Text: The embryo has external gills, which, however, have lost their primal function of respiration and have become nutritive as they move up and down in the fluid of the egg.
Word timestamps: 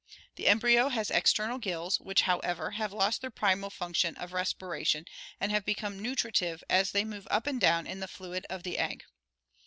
The 0.35 0.47
embryo 0.47 0.89
has 0.89 1.11
external 1.11 1.59
gills, 1.59 1.99
which, 1.99 2.21
however, 2.21 2.71
have 2.71 2.91
lost 2.91 3.21
their 3.21 3.29
primal 3.29 3.69
function 3.69 4.15
of 4.15 4.33
respiration 4.33 5.05
and 5.39 5.51
have 5.51 5.63
become 5.63 5.99
nutritive 6.01 6.63
as 6.71 6.89
they 6.89 7.05
move 7.05 7.27
up 7.29 7.45
and 7.45 7.61
down 7.61 7.85
in 7.85 7.99
the 7.99 8.07
fluid 8.07 8.47
of 8.49 8.63
the 8.63 8.79
egg. 8.79 9.03